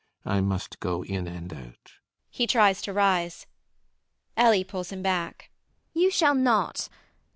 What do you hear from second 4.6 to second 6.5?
[pulling him back]. You shall